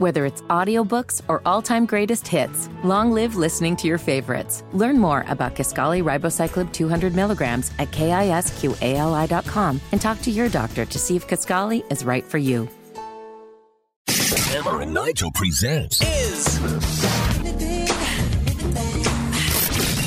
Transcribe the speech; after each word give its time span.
Whether 0.00 0.24
it's 0.24 0.40
audiobooks 0.48 1.20
or 1.28 1.42
all-time 1.44 1.84
greatest 1.84 2.26
hits, 2.26 2.70
long 2.82 3.12
live 3.12 3.36
listening 3.36 3.76
to 3.76 3.86
your 3.86 3.98
favorites. 3.98 4.64
Learn 4.72 4.98
more 4.98 5.26
about 5.28 5.54
Kisqali 5.54 6.02
Ribociclib 6.02 6.72
200 6.72 7.14
milligrams 7.14 7.70
at 7.78 7.90
kisqali.com 7.90 9.78
and 9.92 10.00
talk 10.00 10.22
to 10.22 10.30
your 10.30 10.48
doctor 10.48 10.86
to 10.86 10.98
see 10.98 11.16
if 11.16 11.28
Kisqali 11.28 11.84
is 11.92 12.02
right 12.02 12.24
for 12.24 12.38
you. 12.38 12.66
Hammer 14.08 14.80
and 14.80 14.94
Nigel 14.94 15.30
presents 15.32 16.00
is 16.00 16.56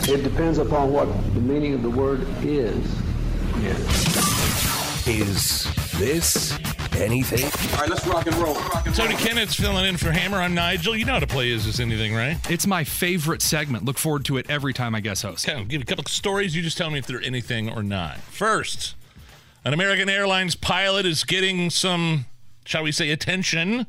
It 0.09 0.23
depends 0.23 0.57
upon 0.57 0.91
what 0.91 1.05
the 1.35 1.39
meaning 1.39 1.75
of 1.75 1.83
the 1.83 1.91
word 1.91 2.25
is. 2.41 2.75
is 5.05 5.67
this 5.99 6.57
anything? 6.95 7.45
All 7.73 7.81
right, 7.81 7.89
let's 7.89 8.05
rock 8.07 8.27
and 8.27 8.35
roll. 8.37 8.55
Rock 8.55 8.85
and 8.85 8.95
Tony 8.95 9.15
Kinnett's 9.15 9.55
filling 9.55 9.85
in 9.85 9.97
for 9.97 10.11
Hammer. 10.11 10.37
I'm 10.37 10.53
Nigel. 10.53 10.95
You 10.95 11.05
know 11.05 11.13
how 11.13 11.19
to 11.19 11.27
play 11.27 11.49
Is 11.49 11.65
This 11.65 11.79
Anything, 11.79 12.13
right? 12.13 12.37
It's 12.49 12.67
my 12.67 12.83
favorite 12.83 13.41
segment. 13.41 13.85
Look 13.85 13.97
forward 13.97 14.25
to 14.25 14.37
it 14.37 14.49
every 14.49 14.73
time 14.73 14.95
I 14.95 15.01
guest 15.01 15.23
host. 15.23 15.47
Okay, 15.47 15.57
I'll 15.57 15.65
give 15.65 15.81
you 15.81 15.83
a 15.83 15.85
couple 15.85 16.03
of 16.03 16.11
stories. 16.11 16.55
You 16.55 16.61
just 16.61 16.77
tell 16.77 16.89
me 16.89 16.99
if 16.99 17.07
they're 17.07 17.21
anything 17.21 17.69
or 17.69 17.83
not. 17.83 18.19
First, 18.19 18.95
an 19.65 19.73
American 19.73 20.09
Airlines 20.09 20.55
pilot 20.55 21.05
is 21.05 21.23
getting 21.23 21.69
some, 21.69 22.25
shall 22.65 22.83
we 22.83 22.91
say, 22.91 23.09
attention 23.09 23.85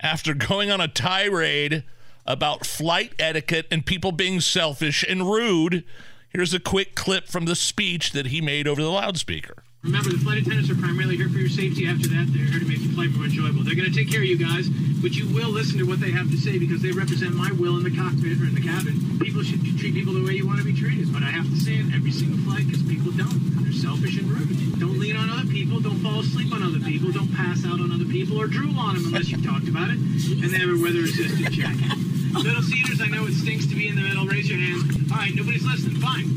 after 0.00 0.34
going 0.34 0.70
on 0.70 0.80
a 0.80 0.88
tirade 0.88 1.82
about 2.26 2.66
flight 2.66 3.12
etiquette 3.18 3.66
and 3.70 3.84
people 3.84 4.12
being 4.12 4.40
selfish 4.40 5.04
and 5.08 5.30
rude. 5.30 5.84
Here's 6.28 6.54
a 6.54 6.60
quick 6.60 6.94
clip 6.94 7.28
from 7.28 7.44
the 7.44 7.56
speech 7.56 8.12
that 8.12 8.26
he 8.26 8.40
made 8.40 8.68
over 8.68 8.82
the 8.82 8.90
loudspeaker. 8.90 9.63
Remember, 9.84 10.08
the 10.08 10.24
flight 10.24 10.40
attendants 10.40 10.72
are 10.72 10.80
primarily 10.80 11.20
here 11.20 11.28
for 11.28 11.36
your 11.36 11.52
safety. 11.52 11.84
After 11.84 12.08
that, 12.16 12.32
they're 12.32 12.48
here 12.48 12.56
to 12.56 12.64
make 12.64 12.80
the 12.80 12.88
flight 12.96 13.12
more 13.12 13.28
enjoyable. 13.28 13.68
They're 13.68 13.76
going 13.76 13.92
to 13.92 13.92
take 13.92 14.08
care 14.08 14.24
of 14.24 14.28
you 14.28 14.40
guys, 14.40 14.72
but 15.04 15.12
you 15.12 15.28
will 15.28 15.52
listen 15.52 15.76
to 15.76 15.84
what 15.84 16.00
they 16.00 16.08
have 16.08 16.32
to 16.32 16.40
say 16.40 16.56
because 16.56 16.80
they 16.80 16.88
represent 16.88 17.36
my 17.36 17.52
will 17.52 17.76
in 17.76 17.84
the 17.84 17.92
cockpit 17.92 18.40
or 18.40 18.48
in 18.48 18.56
the 18.56 18.64
cabin. 18.64 18.96
People 19.20 19.44
should 19.44 19.60
treat 19.76 19.92
people 19.92 20.16
the 20.16 20.24
way 20.24 20.40
you 20.40 20.48
want 20.48 20.56
to 20.56 20.64
be 20.64 20.72
treated, 20.72 21.12
but 21.12 21.20
I 21.20 21.28
have 21.28 21.44
to 21.44 21.58
say 21.60 21.84
it 21.84 21.92
every 21.92 22.16
single 22.16 22.40
flight 22.48 22.64
because 22.64 22.80
people 22.88 23.12
don't. 23.12 23.36
They're 23.60 23.76
selfish 23.76 24.16
and 24.16 24.24
rude. 24.24 24.80
Don't 24.80 24.96
lean 24.96 25.20
on 25.20 25.28
other 25.28 25.44
people. 25.52 25.84
Don't 25.84 26.00
fall 26.00 26.24
asleep 26.24 26.48
on 26.56 26.64
other 26.64 26.80
people. 26.80 27.12
Don't 27.12 27.28
pass 27.36 27.60
out 27.68 27.76
on 27.76 27.92
other 27.92 28.08
people 28.08 28.40
or 28.40 28.48
drool 28.48 28.72
on 28.80 28.96
them 28.96 29.12
unless 29.12 29.28
you've 29.28 29.44
talked 29.44 29.68
about 29.68 29.92
it. 29.92 30.00
And 30.00 30.48
they 30.48 30.64
have 30.64 30.72
a 30.72 30.80
weather 30.80 31.04
assisted 31.04 31.52
check. 31.52 31.76
Middle 32.40 32.64
seaters, 32.64 33.04
I 33.04 33.12
know 33.12 33.28
it 33.28 33.36
stinks 33.36 33.68
to 33.68 33.76
be 33.76 33.92
in 33.92 34.00
the 34.00 34.02
middle. 34.08 34.24
Raise 34.24 34.48
your 34.48 34.58
hands. 34.64 35.12
All 35.12 35.20
right, 35.20 35.36
nobody's 35.36 35.68
listening. 35.68 36.00
Fine. 36.00 36.32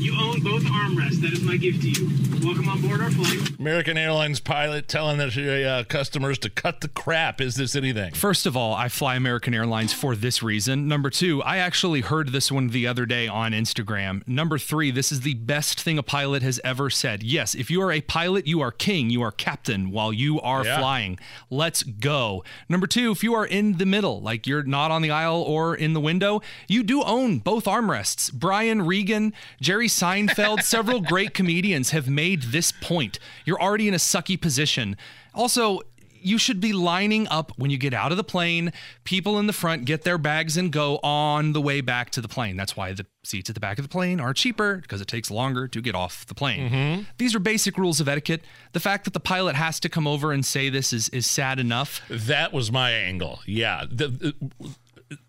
You 0.00 0.16
own 0.16 0.40
both 0.40 0.64
armrests. 0.64 1.20
That 1.20 1.36
is 1.36 1.44
my 1.44 1.60
gift 1.60 1.84
to 1.84 1.92
you. 1.92 2.25
Welcome 2.44 2.68
on 2.68 2.82
board 2.82 3.00
our 3.00 3.10
flight. 3.10 3.58
American 3.58 3.96
Airlines 3.96 4.40
pilot 4.40 4.88
telling 4.88 5.16
their 5.16 5.68
uh, 5.68 5.84
customers 5.84 6.38
to 6.40 6.50
cut 6.50 6.80
the 6.82 6.88
crap. 6.88 7.40
Is 7.40 7.54
this 7.54 7.74
anything? 7.74 8.12
First 8.14 8.44
of 8.46 8.56
all, 8.56 8.74
I 8.74 8.88
fly 8.88 9.16
American 9.16 9.54
Airlines 9.54 9.92
for 9.94 10.14
this 10.14 10.42
reason. 10.42 10.86
Number 10.86 11.08
two, 11.08 11.42
I 11.42 11.56
actually 11.58 12.02
heard 12.02 12.28
this 12.32 12.52
one 12.52 12.68
the 12.68 12.86
other 12.86 13.06
day 13.06 13.26
on 13.26 13.52
Instagram. 13.52 14.26
Number 14.28 14.58
three, 14.58 14.90
this 14.90 15.10
is 15.10 15.22
the 15.22 15.34
best 15.34 15.80
thing 15.80 15.96
a 15.98 16.02
pilot 16.02 16.42
has 16.42 16.60
ever 16.62 16.90
said. 16.90 17.22
Yes, 17.22 17.54
if 17.54 17.70
you 17.70 17.80
are 17.80 17.90
a 17.90 18.02
pilot, 18.02 18.46
you 18.46 18.60
are 18.60 18.70
king, 18.70 19.08
you 19.08 19.22
are 19.22 19.32
captain 19.32 19.90
while 19.90 20.12
you 20.12 20.38
are 20.40 20.64
Yeah. 20.64 20.78
flying. 20.78 21.18
Let's 21.48 21.82
go. 21.84 22.44
Number 22.68 22.86
two, 22.86 23.12
if 23.12 23.24
you 23.24 23.34
are 23.34 23.46
in 23.46 23.78
the 23.78 23.86
middle, 23.86 24.20
like 24.20 24.46
you're 24.46 24.62
not 24.62 24.90
on 24.90 25.00
the 25.02 25.10
aisle 25.10 25.42
or 25.42 25.74
in 25.74 25.94
the 25.94 26.00
window, 26.00 26.42
you 26.68 26.82
do 26.82 27.02
own 27.02 27.38
both 27.38 27.64
armrests. 27.64 28.30
Brian 28.32 28.82
Regan, 28.82 29.32
Jerry 29.60 29.88
Seinfeld, 29.88 30.62
several 30.62 31.00
great 31.00 31.32
comedians 31.32 31.90
have 31.90 32.08
made 32.08 32.25
this 32.34 32.72
point. 32.72 33.20
You're 33.44 33.62
already 33.62 33.86
in 33.86 33.94
a 33.94 33.98
sucky 33.98 34.40
position. 34.40 34.96
Also, 35.32 35.82
you 36.20 36.38
should 36.38 36.58
be 36.60 36.72
lining 36.72 37.28
up 37.28 37.52
when 37.56 37.70
you 37.70 37.78
get 37.78 37.94
out 37.94 38.10
of 38.10 38.16
the 38.16 38.24
plane. 38.24 38.72
People 39.04 39.38
in 39.38 39.46
the 39.46 39.52
front 39.52 39.84
get 39.84 40.02
their 40.02 40.18
bags 40.18 40.56
and 40.56 40.72
go 40.72 40.98
on 41.04 41.52
the 41.52 41.60
way 41.60 41.80
back 41.80 42.10
to 42.10 42.20
the 42.20 42.26
plane. 42.26 42.56
That's 42.56 42.76
why 42.76 42.92
the 42.94 43.06
seats 43.22 43.48
at 43.48 43.54
the 43.54 43.60
back 43.60 43.78
of 43.78 43.84
the 43.84 43.88
plane 43.88 44.18
are 44.18 44.34
cheaper 44.34 44.78
because 44.78 45.00
it 45.00 45.06
takes 45.06 45.30
longer 45.30 45.68
to 45.68 45.80
get 45.80 45.94
off 45.94 46.26
the 46.26 46.34
plane. 46.34 46.68
Mm-hmm. 46.68 47.02
These 47.18 47.36
are 47.36 47.38
basic 47.38 47.78
rules 47.78 48.00
of 48.00 48.08
etiquette. 48.08 48.42
The 48.72 48.80
fact 48.80 49.04
that 49.04 49.12
the 49.12 49.20
pilot 49.20 49.54
has 49.54 49.78
to 49.80 49.88
come 49.88 50.08
over 50.08 50.32
and 50.32 50.44
say 50.44 50.68
this 50.68 50.92
is, 50.92 51.08
is 51.10 51.26
sad 51.26 51.60
enough. 51.60 52.00
That 52.10 52.52
was 52.52 52.72
my 52.72 52.90
angle. 52.90 53.38
Yeah. 53.46 53.84
The, 53.88 54.08
the- 54.08 54.34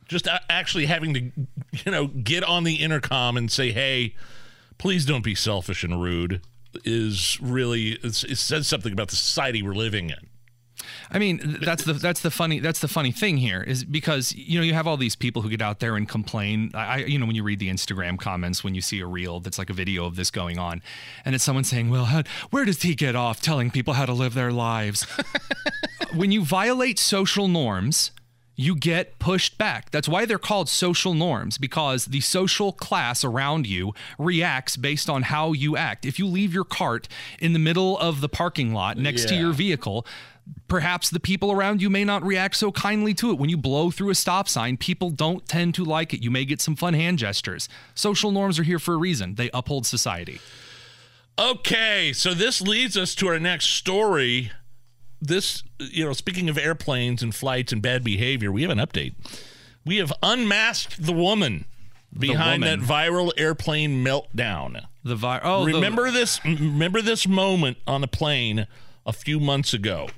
just 0.07 0.27
actually 0.49 0.85
having 0.85 1.13
to, 1.13 1.19
you 1.85 1.91
know, 1.91 2.07
get 2.07 2.43
on 2.43 2.63
the 2.63 2.75
intercom 2.75 3.37
and 3.37 3.51
say, 3.51 3.71
hey, 3.71 4.15
please 4.77 5.05
don't 5.05 5.23
be 5.23 5.35
selfish 5.35 5.83
and 5.83 6.01
rude 6.01 6.41
is 6.83 7.37
really, 7.41 7.97
it 8.03 8.13
says 8.13 8.67
something 8.67 8.93
about 8.93 9.09
the 9.09 9.15
society 9.15 9.61
we're 9.61 9.73
living 9.73 10.09
in. 10.09 10.29
I 11.09 11.19
mean, 11.19 11.57
that's 11.61 11.83
the 11.83 11.93
that's 11.93 12.21
the 12.21 12.31
funny 12.31 12.59
that's 12.59 12.79
the 12.79 12.87
funny 12.87 13.11
thing 13.11 13.37
here 13.37 13.61
is 13.61 13.83
because 13.83 14.33
you 14.35 14.59
know 14.59 14.63
you 14.63 14.73
have 14.73 14.87
all 14.87 14.97
these 14.97 15.15
people 15.15 15.41
who 15.41 15.49
get 15.49 15.61
out 15.61 15.79
there 15.79 15.95
and 15.95 16.07
complain. 16.07 16.71
I 16.73 16.99
you 16.99 17.17
know 17.17 17.25
when 17.25 17.35
you 17.35 17.43
read 17.43 17.59
the 17.59 17.69
Instagram 17.69 18.19
comments 18.19 18.63
when 18.63 18.75
you 18.75 18.81
see 18.81 18.99
a 18.99 19.05
reel 19.05 19.39
that's 19.39 19.57
like 19.57 19.69
a 19.69 19.73
video 19.73 20.05
of 20.05 20.15
this 20.15 20.29
going 20.29 20.59
on, 20.59 20.81
and 21.25 21.33
it's 21.33 21.43
someone 21.43 21.63
saying, 21.63 21.89
"Well, 21.89 22.05
how, 22.05 22.23
where 22.49 22.65
does 22.65 22.81
he 22.81 22.93
get 22.93 23.15
off 23.15 23.41
telling 23.41 23.71
people 23.71 23.93
how 23.93 24.05
to 24.05 24.13
live 24.13 24.33
their 24.33 24.51
lives?" 24.51 25.07
when 26.13 26.31
you 26.31 26.43
violate 26.43 26.99
social 26.99 27.47
norms, 27.47 28.11
you 28.57 28.75
get 28.75 29.19
pushed 29.19 29.57
back. 29.57 29.91
That's 29.91 30.09
why 30.09 30.25
they're 30.25 30.39
called 30.39 30.67
social 30.67 31.13
norms 31.13 31.57
because 31.57 32.05
the 32.05 32.21
social 32.21 32.73
class 32.73 33.23
around 33.23 33.67
you 33.67 33.93
reacts 34.17 34.75
based 34.75 35.09
on 35.09 35.21
how 35.21 35.53
you 35.53 35.77
act. 35.77 36.05
If 36.05 36.17
you 36.17 36.25
leave 36.25 36.53
your 36.53 36.65
cart 36.65 37.07
in 37.39 37.53
the 37.53 37.59
middle 37.59 37.97
of 37.99 38.19
the 38.19 38.27
parking 38.27 38.73
lot 38.73 38.97
next 38.97 39.29
to 39.29 39.35
your 39.35 39.53
vehicle, 39.53 40.05
perhaps 40.67 41.11
the 41.11 41.19
people 41.19 41.51
around 41.51 41.83
you 41.83 41.89
may 41.89 42.03
not 42.03 42.23
react 42.23 42.55
so 42.55 42.71
kindly 42.71 43.13
to 43.13 43.29
it. 43.29 43.37
When 43.37 43.49
you 43.49 43.57
blow 43.57 43.91
through 43.91 44.09
a 44.09 44.15
stop 44.15 44.49
sign, 44.49 44.75
people 44.75 45.11
don't 45.11 45.47
tend 45.47 45.75
to 45.75 45.85
like 45.85 46.11
it. 46.13 46.23
You 46.23 46.31
may 46.31 46.43
get 46.43 46.59
some 46.59 46.75
fun 46.75 46.95
hand 46.95 47.19
gestures. 47.19 47.69
Social 47.93 48.31
norms 48.31 48.57
are 48.57 48.63
here 48.63 48.79
for 48.79 48.95
a 48.95 48.97
reason. 48.97 49.35
They 49.35 49.51
uphold 49.53 49.85
society. 49.85 50.39
Okay, 51.39 52.11
so 52.13 52.33
this 52.33 52.59
leads 52.59 52.97
us 52.97 53.13
to 53.15 53.27
our 53.27 53.39
next 53.39 53.67
story. 53.67 54.51
This, 55.21 55.63
you 55.79 56.05
know, 56.05 56.13
speaking 56.13 56.47
of 56.49 56.57
airplanes 56.57 57.23
and 57.23 57.33
flights 57.33 57.71
and 57.73 57.81
bad 57.81 58.03
behavior, 58.03 58.51
we 58.51 58.61
have 58.61 58.71
an 58.71 58.77
update. 58.77 59.15
We 59.85 59.97
have 59.97 60.13
unmasked 60.21 61.03
the 61.05 61.13
woman 61.13 61.65
behind 62.17 62.61
woman. 62.63 62.79
that 62.81 62.87
viral 62.87 63.31
airplane 63.37 64.03
meltdown. 64.03 64.85
The 65.03 65.15
vi- 65.15 65.39
oh, 65.43 65.65
the- 65.65 65.73
remember 65.73 66.11
this 66.11 66.43
remember 66.45 67.01
this 67.01 67.27
moment 67.27 67.77
on 67.87 68.03
a 68.03 68.07
plane 68.07 68.67
a 69.05 69.13
few 69.13 69.39
months 69.39 69.73
ago. 69.73 70.09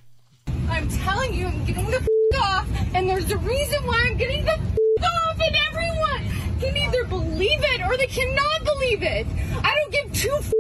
I'm 0.68 0.88
telling 0.90 1.34
you, 1.34 1.48
I'm 1.48 1.64
getting 1.66 1.86
the 1.90 1.98
f- 1.98 2.08
off, 2.42 2.68
and 2.94 3.08
there's 3.08 3.30
a 3.32 3.38
reason 3.38 3.86
why 3.86 4.06
I'm 4.10 4.18
getting 4.18 4.44
the 4.46 4.52
f- 4.54 5.04
off, 5.04 5.40
and 5.40 5.56
everyone 5.68 6.60
can 6.60 6.76
either 6.76 7.04
believe 7.06 7.60
it 7.62 7.82
or 7.82 7.96
they 7.98 8.08
cannot 8.08 8.64
believe 8.66 9.04
it. 9.04 9.28
I 9.64 9.76
don't 9.76 9.92
give 9.94 10.14
two 10.14 10.36
f- 10.40 10.54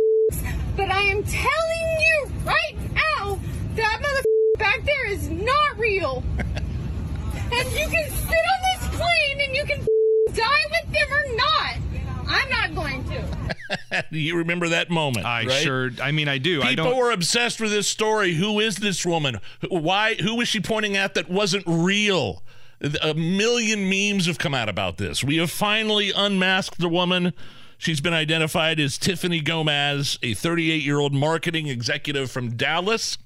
but 0.77 0.89
I 0.91 1.01
am 1.01 1.23
telling 1.23 1.99
you 1.99 2.31
right 2.45 2.75
now, 2.93 3.39
that 3.75 3.99
mother 4.01 4.23
back 4.59 4.78
there 4.89 5.11
is 5.11 5.29
not 5.29 5.77
real. 5.77 6.23
and 6.37 7.71
you 7.71 7.87
can 7.87 8.09
spit 8.11 8.45
on 8.53 8.61
this 8.79 8.95
plane 8.95 9.41
and 9.41 9.55
you 9.55 9.63
can 9.65 9.79
die 10.33 10.65
with 10.71 10.91
them 10.91 11.11
or 11.11 11.35
not. 11.35 11.75
I'm 12.27 12.49
not 12.49 12.75
going 12.75 13.03
to. 13.05 14.05
you 14.11 14.35
remember 14.37 14.69
that 14.69 14.89
moment? 14.89 15.25
I 15.25 15.45
right? 15.45 15.51
sure. 15.51 15.91
I 16.01 16.11
mean, 16.11 16.27
I 16.27 16.37
do. 16.37 16.61
I 16.61 16.69
People 16.69 16.85
don't. 16.85 16.97
were 16.97 17.11
obsessed 17.11 17.59
with 17.59 17.71
this 17.71 17.87
story. 17.87 18.33
Who 18.35 18.59
is 18.59 18.77
this 18.77 19.05
woman? 19.05 19.39
Why? 19.69 20.15
Who 20.15 20.35
was 20.35 20.47
she 20.47 20.59
pointing 20.59 20.95
at 20.97 21.13
that 21.15 21.29
wasn't 21.29 21.63
real? 21.67 22.43
A 23.01 23.13
million 23.13 23.89
memes 23.89 24.25
have 24.27 24.37
come 24.37 24.53
out 24.53 24.69
about 24.69 24.97
this. 24.97 25.23
We 25.23 25.37
have 25.37 25.51
finally 25.51 26.11
unmasked 26.15 26.79
the 26.79 26.87
woman. 26.87 27.33
She's 27.77 27.99
been 27.99 28.13
identified 28.13 28.79
as 28.79 28.97
Tiffany 28.97 29.41
Gomez, 29.41 30.17
a 30.23 30.33
38 30.33 30.81
year 30.83 30.99
old 30.99 31.13
marketing 31.13 31.67
executive 31.67 32.31
from 32.31 32.55
Dallas. 32.55 33.17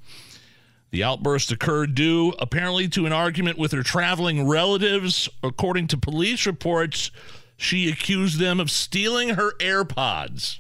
The 0.94 1.04
outburst 1.04 1.52
occurred 1.52 1.96
due 1.96 2.36
apparently 2.38 2.88
to 2.90 3.08
an 3.08 3.12
argument 3.12 3.58
with 3.58 3.72
her 3.72 3.82
traveling 3.82 4.48
relatives. 4.48 5.28
According 5.42 5.88
to 5.88 5.98
police 5.98 6.46
reports, 6.46 7.10
she 7.58 7.90
accused 7.90 8.38
them 8.38 8.60
of 8.60 8.70
stealing 8.70 9.30
her 9.30 9.54
AirPods. 9.54 10.60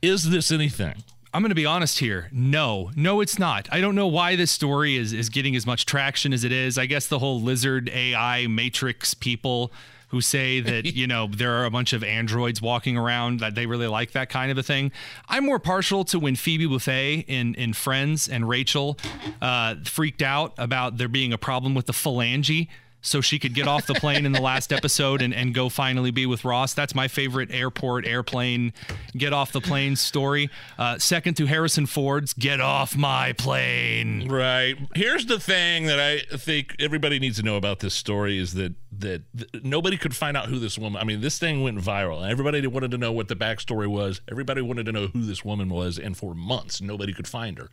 Is 0.00 0.30
this 0.30 0.52
anything? 0.52 1.02
I'm 1.32 1.42
going 1.42 1.48
to 1.48 1.56
be 1.56 1.66
honest 1.66 1.98
here. 1.98 2.28
No, 2.30 2.92
no, 2.94 3.20
it's 3.20 3.36
not. 3.36 3.66
I 3.72 3.80
don't 3.80 3.96
know 3.96 4.06
why 4.06 4.36
this 4.36 4.52
story 4.52 4.94
is 4.96 5.12
is 5.12 5.28
getting 5.28 5.56
as 5.56 5.66
much 5.66 5.86
traction 5.86 6.32
as 6.32 6.44
it 6.44 6.52
is. 6.52 6.78
I 6.78 6.86
guess 6.86 7.08
the 7.08 7.18
whole 7.18 7.40
lizard 7.40 7.90
AI 7.92 8.46
matrix 8.46 9.12
people 9.12 9.72
who 10.14 10.20
say 10.20 10.60
that 10.68 10.86
you 10.86 11.06
know 11.06 11.26
there 11.26 11.52
are 11.60 11.64
a 11.64 11.70
bunch 11.70 11.92
of 11.92 12.04
androids 12.04 12.62
walking 12.62 12.96
around 12.96 13.40
that 13.40 13.54
they 13.54 13.66
really 13.66 13.88
like 13.88 14.12
that 14.12 14.28
kind 14.28 14.50
of 14.50 14.58
a 14.58 14.62
thing. 14.62 14.92
I'm 15.28 15.44
more 15.44 15.58
partial 15.58 16.04
to 16.06 16.18
when 16.18 16.36
Phoebe 16.36 16.66
Buffay 16.66 17.24
in 17.26 17.54
in 17.56 17.72
Friends 17.72 18.28
and 18.28 18.48
Rachel 18.48 18.96
uh, 19.42 19.74
freaked 19.84 20.22
out 20.22 20.54
about 20.56 20.98
there 20.98 21.08
being 21.08 21.32
a 21.32 21.38
problem 21.38 21.74
with 21.74 21.86
the 21.86 21.92
phalange 21.92 22.68
so 23.04 23.20
she 23.20 23.38
could 23.38 23.54
get 23.54 23.68
off 23.68 23.86
the 23.86 23.94
plane 23.94 24.24
in 24.24 24.32
the 24.32 24.40
last 24.40 24.72
episode 24.72 25.20
and, 25.20 25.34
and 25.34 25.54
go 25.54 25.68
finally 25.68 26.10
be 26.10 26.24
with 26.24 26.44
Ross. 26.44 26.72
That's 26.72 26.94
my 26.94 27.06
favorite 27.06 27.50
airport, 27.52 28.06
airplane, 28.06 28.72
get 29.16 29.32
off 29.32 29.52
the 29.52 29.60
plane 29.60 29.94
story. 29.94 30.48
Uh, 30.78 30.98
second 30.98 31.34
to 31.34 31.46
Harrison 31.46 31.86
Ford's 31.86 32.32
Get 32.32 32.60
Off 32.60 32.96
My 32.96 33.34
Plane. 33.34 34.28
Right. 34.28 34.76
Here's 34.94 35.26
the 35.26 35.38
thing 35.38 35.84
that 35.86 36.00
I 36.00 36.36
think 36.36 36.74
everybody 36.80 37.18
needs 37.18 37.36
to 37.36 37.42
know 37.42 37.56
about 37.56 37.80
this 37.80 37.94
story 37.94 38.38
is 38.38 38.54
that 38.54 38.74
that 38.96 39.22
nobody 39.62 39.96
could 39.96 40.14
find 40.14 40.36
out 40.36 40.46
who 40.46 40.58
this 40.58 40.78
woman. 40.78 41.00
I 41.00 41.04
mean, 41.04 41.20
this 41.20 41.38
thing 41.38 41.62
went 41.62 41.78
viral, 41.78 42.28
everybody 42.28 42.66
wanted 42.66 42.92
to 42.92 42.98
know 42.98 43.12
what 43.12 43.28
the 43.28 43.36
backstory 43.36 43.88
was. 43.88 44.20
Everybody 44.30 44.62
wanted 44.62 44.86
to 44.86 44.92
know 44.92 45.08
who 45.08 45.22
this 45.22 45.44
woman 45.44 45.68
was, 45.68 45.98
and 45.98 46.16
for 46.16 46.34
months 46.34 46.80
nobody 46.80 47.12
could 47.12 47.28
find 47.28 47.58
her. 47.58 47.70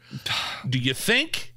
Do 0.68 0.78
you 0.80 0.94
think? 0.94 1.54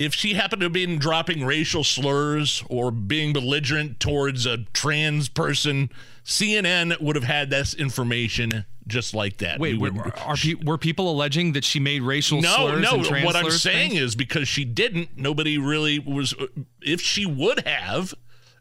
If 0.00 0.14
she 0.14 0.32
happened 0.32 0.60
to 0.60 0.64
have 0.64 0.72
been 0.72 0.98
dropping 0.98 1.44
racial 1.44 1.84
slurs 1.84 2.64
or 2.70 2.90
being 2.90 3.34
belligerent 3.34 4.00
towards 4.00 4.46
a 4.46 4.64
trans 4.72 5.28
person, 5.28 5.90
CNN 6.24 6.98
would 7.02 7.16
have 7.16 7.24
had 7.24 7.50
this 7.50 7.74
information 7.74 8.64
just 8.86 9.12
like 9.12 9.36
that. 9.36 9.60
Wait, 9.60 9.78
We 9.78 9.90
were, 9.90 10.10
are 10.24 10.36
pe- 10.36 10.54
were 10.54 10.78
people 10.78 11.10
alleging 11.10 11.52
that 11.52 11.64
she 11.64 11.80
made 11.80 12.00
racial 12.00 12.40
no, 12.40 12.54
slurs 12.56 12.80
no. 12.82 13.04
trans 13.04 13.26
What 13.26 13.36
I'm 13.36 13.50
saying 13.50 13.90
things? 13.90 14.00
is 14.02 14.16
because 14.16 14.48
she 14.48 14.64
didn't, 14.64 15.18
nobody 15.18 15.58
really 15.58 15.98
was. 15.98 16.34
If 16.80 17.02
she 17.02 17.26
would 17.26 17.66
have, 17.66 18.14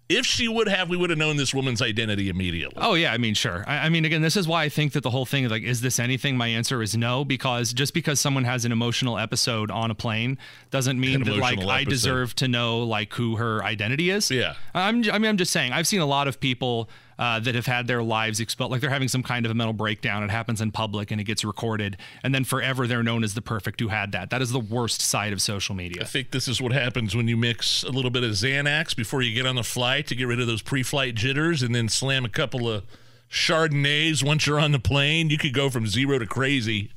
if 0.10 0.26
she 0.26 0.48
would 0.48 0.68
have, 0.68 0.90
we 0.90 0.98
would 0.98 1.12
have 1.12 1.20
known 1.20 1.38
this 1.38 1.54
woman's 1.54 1.84
identity 1.84 2.30
immediately. 2.30 2.82
Oh 2.84 2.96
yeah, 2.96 3.14
I 3.14 3.18
mean, 3.20 3.36
sure. 3.36 3.64
I, 3.68 3.86
I 3.86 3.90
mean, 3.90 4.06
again, 4.06 4.24
this 4.24 4.36
is 4.36 4.48
why 4.48 4.64
I 4.64 4.70
think 4.70 4.94
that 4.94 5.04
the 5.04 5.12
whole 5.12 5.26
thing 5.26 5.44
is 5.44 5.52
like, 5.52 5.62
is 5.62 5.82
this 5.82 6.00
anything? 6.00 6.36
My 6.36 6.48
answer 6.48 6.82
is 6.82 6.98
no, 6.98 7.24
because 7.24 7.72
just 7.74 7.94
because 7.94 8.20
someone 8.20 8.44
has 8.44 8.66
an 8.66 8.72
emotional 8.72 9.20
episode 9.20 9.70
on 9.70 9.92
a 9.92 9.96
plane 9.96 10.40
doesn't 10.72 11.00
mean 11.00 11.24
that 11.24 11.38
like 11.38 11.54
emotional 11.54 11.70
I 11.70 11.84
deserve 11.84 12.36
to 12.36 12.48
know 12.48 12.80
like 12.80 13.14
who 13.14 13.36
her 13.36 13.64
identity 13.64 14.10
is. 14.10 14.32
Yeah. 14.32 14.56
I'm. 14.74 15.04
I 15.12 15.20
mean, 15.20 15.30
I'm 15.30 15.38
just 15.38 15.54
saying. 15.54 15.74
I've 15.74 15.88
seen 15.88 16.02
a 16.02 16.08
lot 16.08 16.28
of 16.28 16.40
people. 16.40 16.90
Uh, 17.19 17.38
that 17.38 17.54
have 17.54 17.66
had 17.66 17.86
their 17.86 18.01
lives 18.01 18.39
exposed, 18.39 18.71
like 18.71 18.80
they're 18.80 18.89
having 18.89 19.10
some 19.10 19.21
kind 19.21 19.45
of 19.45 19.51
a 19.51 19.54
mental 19.54 19.74
breakdown. 19.74 20.24
It 20.24 20.31
happens 20.31 20.62
in 20.62 20.71
public 20.71 21.12
and 21.12 21.19
it 21.19 21.25
gets 21.25 21.44
recorded, 21.44 21.98
and 22.24 22.33
then 22.33 22.45
forever 22.45 22.88
they're 22.88 23.04
known 23.04 23.25
as 23.25 23.33
the 23.33 23.42
perfect 23.42 23.81
who 23.81 23.89
had 23.89 24.13
that. 24.13 24.30
That 24.30 24.42
is 24.42 24.51
the 24.51 24.60
worst 24.60 25.01
side 25.01 25.33
of 25.33 25.42
social 25.42 25.75
media. 25.75 26.04
I 26.04 26.06
think 26.06 26.31
this 26.31 26.48
is 26.48 26.62
what 26.62 26.71
happens 26.71 27.18
when 27.18 27.27
you 27.27 27.36
mix 27.36 27.83
a 27.83 27.89
little 27.89 28.10
bit 28.10 28.24
of 28.24 28.31
Xanax 28.31 28.95
before 28.95 29.21
you 29.21 29.33
get 29.33 29.45
on 29.45 29.57
the 29.57 29.66
flight 29.66 30.07
to 30.07 30.16
get 30.16 30.30
rid 30.30 30.39
of 30.39 30.48
those 30.48 30.62
pre-flight 30.62 31.16
jitters, 31.16 31.62
and 31.62 31.75
then 31.75 31.89
slam 31.89 32.24
a 32.24 32.30
couple 32.30 32.69
of 32.69 32.86
Chardonnays 33.30 34.24
once 34.24 34.48
you're 34.48 34.57
on 34.57 34.72
the 34.72 34.80
plane. 34.80 35.30
You 35.30 35.38
could 35.38 35.54
go 35.54 35.69
from 35.69 35.88
zero 35.88 36.19
to 36.19 36.25
crazy 36.25 36.92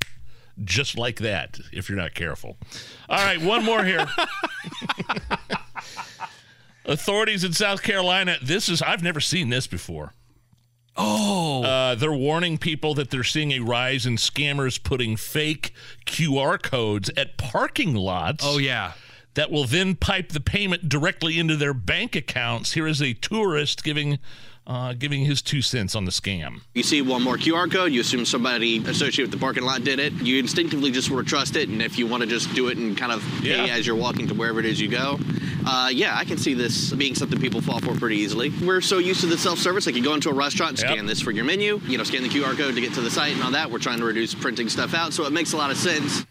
just 0.62 0.96
like 0.96 1.16
that 1.18 1.58
if 1.72 1.88
you're 1.88 1.98
not 1.98 2.14
careful. 2.14 2.56
All 3.08 3.18
right, 3.18 3.40
one 3.40 3.64
more 3.64 3.82
here. 3.84 4.06
Authorities 6.84 7.44
in 7.44 7.52
South 7.52 7.82
Carolina, 7.82 8.36
this 8.42 8.68
is, 8.68 8.82
I've 8.82 9.02
never 9.02 9.20
seen 9.20 9.48
this 9.50 9.66
before. 9.66 10.12
Oh, 10.96 11.62
Uh, 11.62 11.94
they're 11.94 12.12
warning 12.12 12.58
people 12.58 12.94
that 12.94 13.10
they're 13.10 13.24
seeing 13.24 13.52
a 13.52 13.60
rise 13.60 14.04
in 14.04 14.16
scammers 14.16 14.82
putting 14.82 15.16
fake 15.16 15.72
QR 16.06 16.60
codes 16.62 17.10
at 17.16 17.38
parking 17.38 17.94
lots. 17.94 18.44
oh 18.46 18.58
yeah. 18.58 18.92
That 19.34 19.50
will 19.50 19.64
then 19.64 19.94
pipe 19.94 20.28
the 20.32 20.40
payment 20.40 20.90
directly 20.90 21.38
into 21.38 21.56
their 21.56 21.72
bank 21.72 22.14
accounts. 22.14 22.72
Here 22.74 22.86
is 22.86 23.00
a 23.00 23.14
tourist 23.14 23.82
giving 23.82 24.18
uh, 24.66 24.92
giving 24.92 25.24
his 25.24 25.40
two 25.42 25.60
cents 25.62 25.96
on 25.96 26.04
the 26.04 26.10
scam. 26.12 26.60
You 26.74 26.82
see 26.84 27.00
one 27.02 27.20
more 27.22 27.36
QR 27.36 27.68
code, 27.72 27.90
you 27.92 28.00
assume 28.02 28.24
somebody 28.26 28.76
associated 28.78 29.22
with 29.22 29.30
the 29.32 29.38
parking 29.44 29.64
lot 29.64 29.82
did 29.82 29.98
it. 29.98 30.12
You 30.12 30.38
instinctively 30.38 30.90
just 30.92 31.08
sort 31.08 31.20
of 31.20 31.26
trust 31.26 31.56
it, 31.56 31.68
and 31.68 31.82
if 31.82 31.98
you 31.98 32.06
want 32.06 32.22
to 32.22 32.28
just 32.28 32.54
do 32.54 32.68
it 32.68 32.76
and 32.78 32.96
kind 32.96 33.10
of 33.10 33.22
pay 33.40 33.66
Yeah. 33.66 33.74
as 33.74 33.86
you're 33.86 33.96
walking 33.96 34.28
to 34.28 34.34
wherever 34.34 34.60
it 34.60 34.66
is 34.66 34.80
you 34.80 34.86
go, 34.88 35.18
uh, 35.66 35.88
yeah, 35.92 36.16
I 36.16 36.24
can 36.24 36.38
see 36.38 36.54
this 36.54 36.92
being 36.92 37.14
something 37.14 37.40
people 37.40 37.60
fall 37.60 37.80
for 37.80 37.94
pretty 37.94 38.16
easily. 38.16 38.50
We're 38.64 38.80
so 38.80 38.98
used 38.98 39.20
to 39.20 39.26
the 39.26 39.38
self-service, 39.38 39.86
like 39.86 39.94
you 39.94 40.02
go 40.02 40.14
into 40.14 40.30
a 40.30 40.34
restaurant, 40.34 40.78
Yep. 40.80 40.90
scan 40.90 41.06
this 41.06 41.20
for 41.20 41.30
your 41.30 41.44
menu, 41.44 41.80
you 41.86 41.98
know, 41.98 42.04
scan 42.04 42.22
the 42.22 42.28
QR 42.28 42.56
code 42.56 42.74
to 42.74 42.80
get 42.80 42.92
to 42.94 43.00
the 43.00 43.10
site 43.10 43.32
and 43.34 43.42
all 43.42 43.50
that. 43.52 43.70
We're 43.70 43.78
trying 43.78 43.98
to 43.98 44.04
reduce 44.04 44.34
printing 44.34 44.68
stuff 44.68 44.94
out, 44.94 45.12
so 45.12 45.24
it 45.24 45.32
makes 45.32 45.52
a 45.52 45.56
lot 45.56 45.70
of 45.70 45.76
sense. 45.76 46.24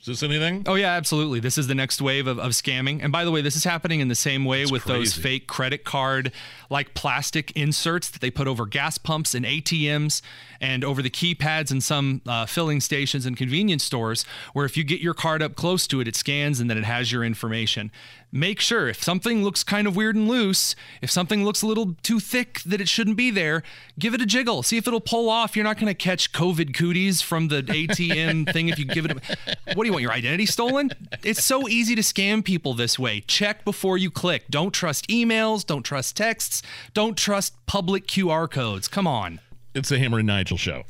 Is 0.00 0.06
this 0.06 0.22
anything? 0.24 0.64
Oh 0.66 0.74
yeah, 0.74 0.94
absolutely. 0.94 1.38
This 1.38 1.56
is 1.56 1.68
the 1.68 1.76
next 1.76 2.02
wave 2.02 2.26
of, 2.26 2.36
of 2.40 2.50
scamming. 2.52 3.00
And 3.04 3.12
by 3.12 3.24
the 3.24 3.30
way, 3.30 3.40
this 3.40 3.54
is 3.54 3.62
happening 3.62 4.00
in 4.00 4.08
the 4.08 4.16
same 4.16 4.44
way 4.44 4.66
with 4.66 4.82
those 4.84 5.14
fake 5.14 5.46
credit 5.46 5.84
card 5.84 6.32
like 6.68 6.92
plastic 6.94 7.52
inserts 7.52 8.10
that 8.10 8.20
they 8.20 8.28
put 8.28 8.48
over 8.48 8.66
gas 8.66 8.98
pumps 8.98 9.32
and 9.32 9.44
ATMs 9.46 10.20
and 10.60 10.82
over 10.82 11.02
the 11.02 11.10
keypads 11.10 11.70
in 11.70 11.80
some 11.80 12.20
uh, 12.26 12.46
filling 12.46 12.80
stations 12.80 13.26
and 13.26 13.36
convenience 13.36 13.84
stores 13.84 14.24
where 14.54 14.64
if 14.66 14.76
you 14.76 14.82
get 14.82 14.98
your 15.00 15.14
card 15.14 15.40
up 15.40 15.54
close 15.54 15.86
to 15.86 16.00
it, 16.00 16.08
it 16.08 16.16
scans 16.16 16.58
and 16.58 16.68
then 16.68 16.76
it 16.76 16.84
has 16.84 17.12
your 17.12 17.22
information. 17.22 17.92
Make 18.34 18.60
sure 18.60 18.88
if 18.88 19.02
something 19.02 19.44
looks 19.44 19.62
kind 19.62 19.86
of 19.86 19.94
weird 19.94 20.16
and 20.16 20.26
loose, 20.26 20.74
if 21.02 21.10
something 21.10 21.44
looks 21.44 21.60
a 21.60 21.66
little 21.66 21.96
too 22.02 22.18
thick 22.18 22.62
that 22.64 22.80
it 22.80 22.88
shouldn't 22.88 23.18
be 23.18 23.30
there, 23.30 23.62
give 23.98 24.14
it 24.14 24.22
a 24.22 24.26
jiggle. 24.26 24.62
See 24.62 24.78
if 24.78 24.88
it'll 24.88 25.02
pull 25.02 25.28
off. 25.28 25.54
You're 25.54 25.64
not 25.64 25.76
going 25.76 25.88
to 25.88 25.94
catch 25.94 26.32
COVID 26.32 26.74
cooties 26.74 27.20
from 27.20 27.48
the 27.48 27.62
ATM 27.62 28.50
thing 28.52 28.70
if 28.70 28.78
you 28.78 28.86
give 28.86 29.04
it 29.04 29.10
a. 29.10 29.74
What 29.74 29.84
do 29.84 29.86
you 29.86 29.92
want? 29.92 30.00
Your 30.00 30.12
identity 30.12 30.46
stolen? 30.46 30.90
It's 31.22 31.44
so 31.44 31.68
easy 31.68 31.94
to 31.94 32.00
scam 32.00 32.42
people 32.42 32.72
this 32.72 32.98
way. 32.98 33.20
Check 33.20 33.66
before 33.66 33.98
you 33.98 34.10
click. 34.10 34.48
Don't 34.48 34.72
trust 34.72 35.08
emails. 35.08 35.66
Don't 35.66 35.82
trust 35.82 36.16
texts. 36.16 36.62
Don't 36.94 37.18
trust 37.18 37.54
public 37.66 38.06
QR 38.06 38.50
codes. 38.50 38.88
Come 38.88 39.06
on. 39.06 39.40
It's 39.74 39.90
the 39.90 39.98
Hammer 39.98 40.20
and 40.20 40.26
Nigel 40.26 40.56
show. 40.56 40.84